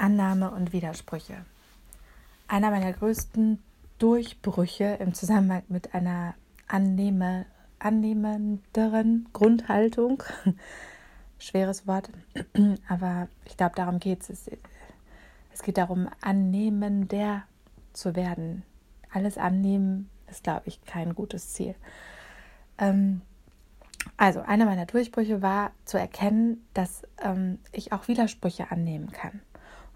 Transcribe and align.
Annahme 0.00 0.50
und 0.50 0.72
Widersprüche. 0.72 1.44
Einer 2.48 2.70
meiner 2.70 2.92
größten 2.92 3.62
Durchbrüche 3.98 4.96
im 4.98 5.14
Zusammenhang 5.14 5.62
mit 5.68 5.94
einer 5.94 6.34
annehme, 6.66 7.46
annehmenderen 7.78 9.28
Grundhaltung. 9.32 10.22
Schweres 11.38 11.86
Wort, 11.86 12.10
aber 12.88 13.28
ich 13.44 13.56
glaube, 13.56 13.76
darum 13.76 14.00
geht 14.00 14.28
es. 14.28 14.50
Es 15.52 15.62
geht 15.62 15.76
darum, 15.76 16.08
annehmender 16.20 17.44
zu 17.92 18.16
werden. 18.16 18.62
Alles 19.12 19.36
annehmen 19.36 20.08
ist, 20.30 20.44
glaube 20.44 20.62
ich, 20.64 20.82
kein 20.84 21.14
gutes 21.14 21.52
Ziel. 21.52 21.74
Ähm, 22.78 23.20
also, 24.16 24.40
einer 24.40 24.64
meiner 24.64 24.86
Durchbrüche 24.86 25.42
war 25.42 25.72
zu 25.84 25.98
erkennen, 25.98 26.66
dass 26.72 27.02
ähm, 27.20 27.58
ich 27.72 27.92
auch 27.92 28.08
Widersprüche 28.08 28.70
annehmen 28.70 29.12
kann. 29.12 29.40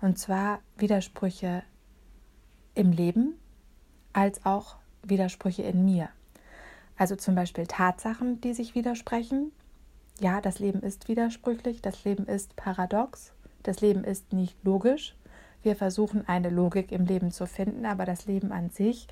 Und 0.05 0.19
zwar 0.19 0.61
Widersprüche 0.77 1.63
im 2.75 2.93
Leben 2.93 3.39
als 4.13 4.45
auch 4.45 4.77
Widersprüche 5.03 5.63
in 5.63 5.87
mir. 5.87 6.11
Also 6.99 7.17
zum 7.17 7.35
Beispiel 7.35 7.67
Tatsachen, 7.67 8.39
die 8.43 8.53
sich 8.53 8.75
widersprechen. 8.75 9.51
Ja, 10.21 10.43
das 10.43 10.59
Leben 10.59 10.83
ist 10.83 11.09
widersprüchlich, 11.09 11.81
das 11.81 12.05
Leben 12.05 12.27
ist 12.27 12.55
paradox, 12.55 13.33
das 13.63 13.81
Leben 13.81 14.05
ist 14.05 14.35
nicht 14.35 14.63
logisch. 14.63 15.17
Wir 15.63 15.75
versuchen 15.75 16.29
eine 16.29 16.51
Logik 16.51 16.93
im 16.93 17.07
Leben 17.07 17.31
zu 17.31 17.47
finden, 17.47 17.87
aber 17.87 18.05
das 18.05 18.27
Leben 18.27 18.53
an 18.53 18.69
sich 18.69 19.09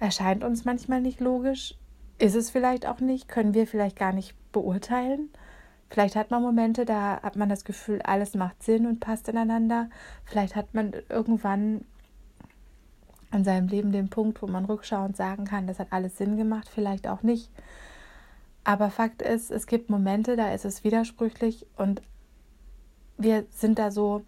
erscheint 0.00 0.42
uns 0.42 0.64
manchmal 0.64 1.02
nicht 1.02 1.20
logisch. 1.20 1.76
Ist 2.18 2.34
es 2.34 2.50
vielleicht 2.50 2.84
auch 2.86 2.98
nicht, 2.98 3.28
können 3.28 3.54
wir 3.54 3.68
vielleicht 3.68 3.96
gar 3.96 4.12
nicht 4.12 4.34
beurteilen. 4.50 5.28
Vielleicht 5.90 6.16
hat 6.16 6.30
man 6.30 6.42
Momente, 6.42 6.84
da 6.84 7.20
hat 7.22 7.36
man 7.36 7.48
das 7.48 7.64
Gefühl, 7.64 8.02
alles 8.02 8.34
macht 8.34 8.62
Sinn 8.62 8.86
und 8.86 9.00
passt 9.00 9.28
ineinander. 9.28 9.88
Vielleicht 10.24 10.56
hat 10.56 10.74
man 10.74 10.92
irgendwann 11.08 11.84
in 13.32 13.44
seinem 13.44 13.68
Leben 13.68 13.92
den 13.92 14.10
Punkt, 14.10 14.42
wo 14.42 14.46
man 14.46 14.64
rückschauend 14.64 15.16
sagen 15.16 15.44
kann, 15.44 15.66
das 15.66 15.78
hat 15.78 15.88
alles 15.90 16.16
Sinn 16.16 16.36
gemacht, 16.36 16.68
vielleicht 16.68 17.08
auch 17.08 17.22
nicht. 17.22 17.50
Aber 18.62 18.90
Fakt 18.90 19.22
ist, 19.22 19.50
es 19.50 19.66
gibt 19.66 19.90
Momente, 19.90 20.36
da 20.36 20.52
ist 20.52 20.64
es 20.64 20.84
widersprüchlich 20.84 21.66
und 21.76 22.00
wir 23.18 23.46
sind 23.50 23.78
da 23.78 23.90
so 23.90 24.22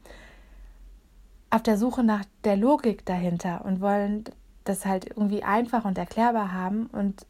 auf 1.51 1.63
der 1.63 1.79
Suche 1.79 2.05
nach 2.05 2.25
der 2.45 2.57
Logik 2.57 3.07
dahinter 3.07 3.65
und 3.65 3.81
wollen 3.81 4.25
das 4.65 4.85
halt 4.85 5.07
irgendwie 5.07 5.43
einfach 5.43 5.85
und 5.85 5.97
erklärbar 5.97 6.53
haben 6.53 6.87
und 6.87 7.25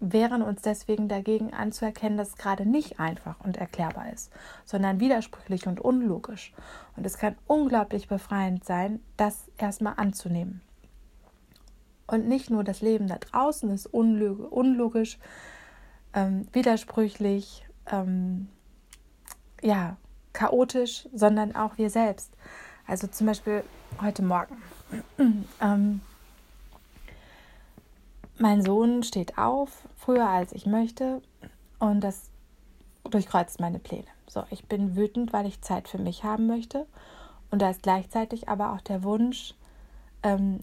wehren 0.00 0.42
uns 0.42 0.62
deswegen 0.62 1.08
dagegen 1.08 1.52
anzuerkennen, 1.52 2.16
dass 2.16 2.30
es 2.30 2.36
gerade 2.36 2.66
nicht 2.66 2.98
einfach 2.98 3.38
und 3.40 3.58
erklärbar 3.58 4.10
ist, 4.12 4.32
sondern 4.64 4.98
widersprüchlich 4.98 5.66
und 5.66 5.80
unlogisch. 5.80 6.52
Und 6.96 7.04
es 7.04 7.18
kann 7.18 7.36
unglaublich 7.46 8.08
befreiend 8.08 8.64
sein, 8.64 9.00
das 9.16 9.50
erstmal 9.58 9.94
anzunehmen. 9.96 10.62
Und 12.06 12.26
nicht 12.26 12.50
nur 12.50 12.64
das 12.64 12.80
Leben 12.80 13.06
da 13.06 13.18
draußen 13.18 13.70
ist 13.70 13.86
unlogisch, 13.86 15.18
ähm, 16.14 16.48
widersprüchlich, 16.52 17.64
ähm, 17.86 18.48
ja, 19.62 19.96
chaotisch, 20.32 21.08
sondern 21.12 21.54
auch 21.54 21.78
wir 21.78 21.90
selbst. 21.90 22.32
Also 22.86 23.06
zum 23.06 23.26
Beispiel 23.28 23.62
heute 24.00 24.22
Morgen. 24.22 24.56
ähm, 25.60 26.00
mein 28.40 28.62
Sohn 28.62 29.02
steht 29.02 29.38
auf, 29.38 29.86
früher 29.96 30.28
als 30.28 30.52
ich 30.52 30.66
möchte, 30.66 31.20
und 31.78 32.00
das 32.00 32.30
durchkreuzt 33.04 33.60
meine 33.60 33.78
Pläne. 33.78 34.06
So, 34.28 34.44
ich 34.50 34.66
bin 34.66 34.96
wütend, 34.96 35.32
weil 35.32 35.46
ich 35.46 35.60
Zeit 35.60 35.88
für 35.88 35.98
mich 35.98 36.24
haben 36.24 36.46
möchte. 36.46 36.86
Und 37.50 37.60
da 37.60 37.70
ist 37.70 37.82
gleichzeitig 37.82 38.48
aber 38.48 38.72
auch 38.72 38.80
der 38.80 39.02
Wunsch, 39.02 39.54
ähm, 40.22 40.60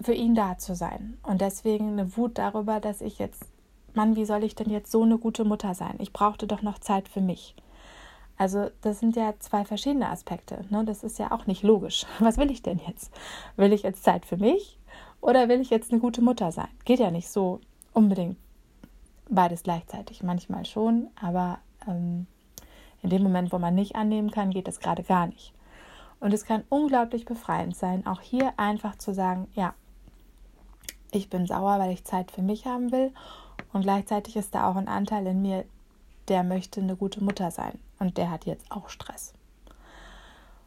für 0.00 0.12
ihn 0.12 0.34
da 0.34 0.58
zu 0.58 0.74
sein. 0.74 1.16
Und 1.22 1.40
deswegen 1.40 1.88
eine 1.88 2.16
Wut 2.16 2.38
darüber, 2.38 2.80
dass 2.80 3.00
ich 3.00 3.18
jetzt, 3.18 3.44
Mann, 3.94 4.16
wie 4.16 4.24
soll 4.24 4.42
ich 4.42 4.54
denn 4.54 4.70
jetzt 4.70 4.90
so 4.90 5.02
eine 5.02 5.18
gute 5.18 5.44
Mutter 5.44 5.74
sein? 5.74 5.94
Ich 5.98 6.12
brauchte 6.12 6.46
doch 6.46 6.62
noch 6.62 6.78
Zeit 6.78 7.08
für 7.08 7.20
mich. 7.20 7.54
Also 8.36 8.70
das 8.80 8.98
sind 8.98 9.14
ja 9.14 9.34
zwei 9.38 9.64
verschiedene 9.64 10.08
Aspekte. 10.08 10.64
Ne? 10.68 10.84
Das 10.84 11.04
ist 11.04 11.18
ja 11.18 11.30
auch 11.30 11.46
nicht 11.46 11.62
logisch. 11.62 12.04
Was 12.18 12.36
will 12.36 12.50
ich 12.50 12.62
denn 12.62 12.80
jetzt? 12.86 13.12
Will 13.56 13.72
ich 13.72 13.82
jetzt 13.82 14.02
Zeit 14.02 14.26
für 14.26 14.36
mich 14.36 14.78
oder 15.24 15.48
will 15.48 15.62
ich 15.62 15.70
jetzt 15.70 15.90
eine 15.90 16.02
gute 16.02 16.20
Mutter 16.20 16.52
sein? 16.52 16.68
Geht 16.84 16.98
ja 16.98 17.10
nicht 17.10 17.30
so 17.30 17.58
unbedingt 17.94 18.36
beides 19.30 19.62
gleichzeitig. 19.62 20.22
Manchmal 20.22 20.66
schon, 20.66 21.08
aber 21.18 21.60
ähm, 21.88 22.26
in 23.02 23.08
dem 23.08 23.22
Moment, 23.22 23.50
wo 23.50 23.58
man 23.58 23.74
nicht 23.74 23.96
annehmen 23.96 24.30
kann, 24.30 24.50
geht 24.50 24.68
das 24.68 24.80
gerade 24.80 25.02
gar 25.02 25.26
nicht. 25.26 25.54
Und 26.20 26.34
es 26.34 26.44
kann 26.44 26.64
unglaublich 26.68 27.24
befreiend 27.24 27.74
sein, 27.74 28.06
auch 28.06 28.20
hier 28.20 28.52
einfach 28.58 28.96
zu 28.98 29.14
sagen, 29.14 29.48
ja, 29.54 29.72
ich 31.10 31.30
bin 31.30 31.46
sauer, 31.46 31.78
weil 31.78 31.92
ich 31.92 32.04
Zeit 32.04 32.30
für 32.30 32.42
mich 32.42 32.66
haben 32.66 32.92
will. 32.92 33.10
Und 33.72 33.80
gleichzeitig 33.80 34.36
ist 34.36 34.54
da 34.54 34.68
auch 34.68 34.76
ein 34.76 34.88
Anteil 34.88 35.26
in 35.26 35.40
mir, 35.40 35.64
der 36.28 36.42
möchte 36.42 36.82
eine 36.82 36.96
gute 36.96 37.24
Mutter 37.24 37.50
sein. 37.50 37.78
Und 37.98 38.18
der 38.18 38.30
hat 38.30 38.44
jetzt 38.44 38.70
auch 38.70 38.90
Stress. 38.90 39.32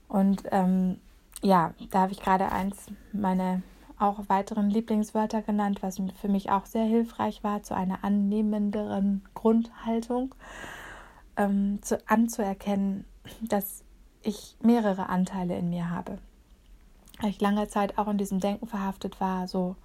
Und 0.08 0.42
ähm, 0.50 1.00
ja, 1.44 1.76
da 1.92 2.00
habe 2.00 2.12
ich 2.12 2.22
gerade 2.22 2.52
eins 2.52 2.88
meine 3.14 3.62
auch 4.00 4.30
weiteren 4.30 4.70
Lieblingswörter 4.70 5.42
genannt, 5.42 5.82
was 5.82 6.02
für 6.20 6.28
mich 6.28 6.50
auch 6.50 6.66
sehr 6.66 6.86
hilfreich 6.86 7.44
war, 7.44 7.64
zu 7.64 7.76
einer 7.76 8.04
annehmenderen 8.04 9.24
Grundhaltung, 9.34 10.36
ähm, 11.36 11.80
zu, 11.82 12.00
anzuerkennen, 12.08 13.06
dass 13.42 13.84
ich 14.24 14.58
mehrere 14.62 15.10
Anteile 15.10 15.58
in 15.58 15.70
mir 15.70 15.90
habe. 15.90 16.20
Weil 17.20 17.32
ich 17.32 17.42
lange 17.42 17.68
Zeit 17.68 17.98
auch 17.98 18.08
in 18.08 18.18
diesem 18.18 18.40
Denken 18.40 18.68
verhaftet 18.68 19.20
war, 19.20 19.48
so, 19.48 19.76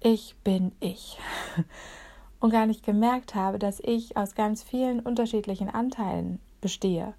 ich 0.00 0.36
bin 0.42 0.72
ich. 0.80 1.18
Und 2.40 2.50
gar 2.50 2.64
nicht 2.66 2.84
gemerkt 2.84 3.34
habe, 3.34 3.58
dass 3.58 3.80
ich 3.80 4.16
aus 4.16 4.34
ganz 4.34 4.62
vielen 4.62 5.00
unterschiedlichen 5.00 5.68
Anteilen 5.68 6.40
bestehe. 6.62 7.12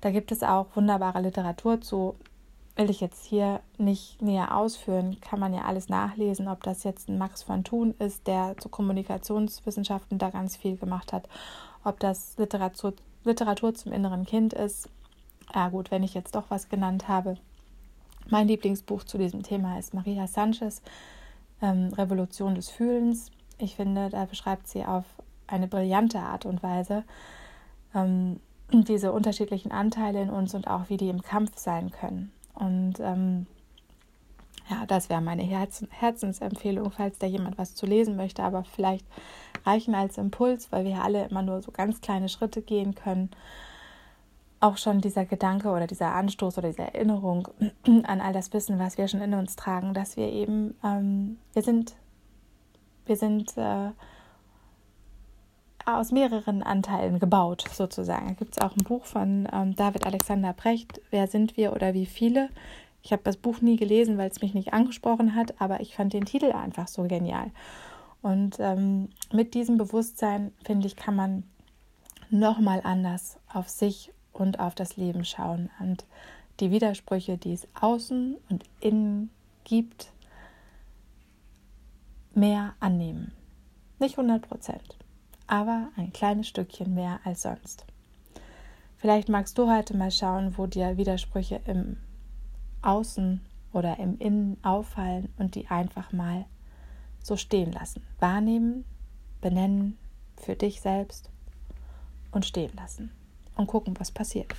Da 0.00 0.10
gibt 0.10 0.32
es 0.32 0.42
auch 0.42 0.74
wunderbare 0.74 1.20
Literatur 1.20 1.80
zu. 1.80 2.16
Will 2.76 2.88
ich 2.88 3.00
jetzt 3.00 3.26
hier 3.26 3.60
nicht 3.78 4.22
näher 4.22 4.56
ausführen, 4.56 5.20
kann 5.20 5.40
man 5.40 5.52
ja 5.52 5.62
alles 5.62 5.88
nachlesen, 5.88 6.48
ob 6.48 6.62
das 6.62 6.84
jetzt 6.84 7.08
ein 7.08 7.18
Max 7.18 7.42
von 7.42 7.64
Thun 7.64 7.94
ist, 7.98 8.26
der 8.26 8.56
zu 8.58 8.68
Kommunikationswissenschaften 8.68 10.18
da 10.18 10.30
ganz 10.30 10.56
viel 10.56 10.76
gemacht 10.76 11.12
hat, 11.12 11.28
ob 11.84 12.00
das 12.00 12.38
Literatur, 12.38 12.94
Literatur 13.24 13.74
zum 13.74 13.92
inneren 13.92 14.24
Kind 14.24 14.54
ist. 14.54 14.88
Ja 15.54 15.68
gut, 15.68 15.90
wenn 15.90 16.02
ich 16.02 16.14
jetzt 16.14 16.34
doch 16.34 16.44
was 16.48 16.68
genannt 16.68 17.08
habe. 17.08 17.36
Mein 18.28 18.48
Lieblingsbuch 18.48 19.04
zu 19.04 19.18
diesem 19.18 19.42
Thema 19.42 19.78
ist 19.78 19.92
Maria 19.92 20.26
Sanchez, 20.26 20.82
ähm, 21.60 21.92
Revolution 21.94 22.54
des 22.54 22.70
Fühlens. 22.70 23.30
Ich 23.58 23.76
finde, 23.76 24.08
da 24.08 24.24
beschreibt 24.24 24.68
sie 24.68 24.84
auf 24.84 25.04
eine 25.48 25.66
brillante 25.66 26.20
Art 26.20 26.46
und 26.46 26.62
Weise 26.62 27.04
ähm, 27.94 28.40
diese 28.72 29.12
unterschiedlichen 29.12 29.72
Anteile 29.72 30.22
in 30.22 30.30
uns 30.30 30.54
und 30.54 30.68
auch 30.68 30.88
wie 30.88 30.96
die 30.96 31.08
im 31.08 31.22
Kampf 31.22 31.58
sein 31.58 31.90
können. 31.90 32.32
Und 32.60 33.00
ähm, 33.00 33.46
ja, 34.68 34.86
das 34.86 35.08
wäre 35.08 35.20
meine 35.20 35.42
Herz 35.42 35.84
Herzensempfehlung, 35.90 36.92
falls 36.92 37.18
da 37.18 37.26
jemand 37.26 37.58
was 37.58 37.74
zu 37.74 37.86
lesen 37.86 38.16
möchte, 38.16 38.42
aber 38.42 38.64
vielleicht 38.64 39.04
reichen 39.64 39.94
als 39.94 40.18
Impuls, 40.18 40.70
weil 40.70 40.84
wir 40.84 41.02
alle 41.02 41.26
immer 41.26 41.42
nur 41.42 41.60
so 41.62 41.72
ganz 41.72 42.00
kleine 42.00 42.28
Schritte 42.28 42.62
gehen 42.62 42.94
können. 42.94 43.30
Auch 44.60 44.76
schon 44.76 45.00
dieser 45.00 45.24
Gedanke 45.24 45.70
oder 45.70 45.86
dieser 45.86 46.14
Anstoß 46.14 46.58
oder 46.58 46.68
diese 46.68 46.82
Erinnerung 46.82 47.48
an 48.04 48.20
all 48.20 48.32
das 48.32 48.52
Wissen, 48.52 48.78
was 48.78 48.98
wir 48.98 49.08
schon 49.08 49.22
in 49.22 49.34
uns 49.34 49.56
tragen, 49.56 49.94
dass 49.94 50.16
wir 50.16 50.30
eben, 50.30 50.76
ähm, 50.84 51.38
wir 51.54 51.62
sind, 51.62 51.94
wir 53.06 53.16
sind 53.16 53.56
äh, 53.56 53.90
aus 55.86 56.12
mehreren 56.12 56.62
Anteilen 56.62 57.18
gebaut, 57.18 57.64
sozusagen. 57.72 58.28
Da 58.28 58.34
gibt 58.34 58.56
es 58.56 58.62
auch 58.62 58.76
ein 58.76 58.84
Buch 58.84 59.04
von 59.04 59.48
ähm, 59.52 59.74
David 59.74 60.06
Alexander 60.06 60.52
Brecht, 60.52 61.00
Wer 61.10 61.26
sind 61.26 61.56
wir 61.56 61.72
oder 61.72 61.94
wie 61.94 62.06
viele? 62.06 62.48
Ich 63.02 63.12
habe 63.12 63.22
das 63.22 63.36
Buch 63.36 63.60
nie 63.60 63.76
gelesen, 63.76 64.18
weil 64.18 64.30
es 64.30 64.42
mich 64.42 64.54
nicht 64.54 64.72
angesprochen 64.72 65.34
hat, 65.34 65.60
aber 65.60 65.80
ich 65.80 65.94
fand 65.94 66.12
den 66.12 66.26
Titel 66.26 66.52
einfach 66.52 66.88
so 66.88 67.04
genial. 67.04 67.50
Und 68.22 68.56
ähm, 68.60 69.08
mit 69.32 69.54
diesem 69.54 69.78
Bewusstsein, 69.78 70.52
finde 70.64 70.86
ich, 70.86 70.96
kann 70.96 71.16
man 71.16 71.44
nochmal 72.28 72.82
anders 72.84 73.38
auf 73.52 73.68
sich 73.68 74.12
und 74.32 74.60
auf 74.60 74.74
das 74.74 74.96
Leben 74.96 75.24
schauen 75.24 75.70
und 75.80 76.04
die 76.60 76.70
Widersprüche, 76.70 77.38
die 77.38 77.54
es 77.54 77.66
außen 77.80 78.36
und 78.50 78.64
innen 78.80 79.30
gibt, 79.64 80.12
mehr 82.34 82.74
annehmen. 82.80 83.32
Nicht 83.98 84.18
100 84.18 84.46
Prozent 84.46 84.96
aber 85.50 85.88
ein 85.96 86.12
kleines 86.12 86.46
Stückchen 86.46 86.94
mehr 86.94 87.20
als 87.24 87.42
sonst. 87.42 87.84
Vielleicht 88.96 89.28
magst 89.28 89.58
du 89.58 89.68
heute 89.70 89.96
mal 89.96 90.10
schauen, 90.10 90.56
wo 90.56 90.66
dir 90.66 90.96
Widersprüche 90.96 91.60
im 91.64 91.96
Außen 92.82 93.40
oder 93.72 93.98
im 93.98 94.18
Innen 94.18 94.58
auffallen 94.62 95.32
und 95.38 95.54
die 95.54 95.66
einfach 95.68 96.12
mal 96.12 96.44
so 97.22 97.36
stehen 97.36 97.72
lassen. 97.72 98.02
Wahrnehmen, 98.18 98.84
benennen 99.40 99.98
für 100.36 100.54
dich 100.54 100.80
selbst 100.80 101.30
und 102.30 102.46
stehen 102.46 102.72
lassen 102.76 103.10
und 103.56 103.66
gucken, 103.66 103.94
was 103.98 104.12
passiert. 104.12 104.54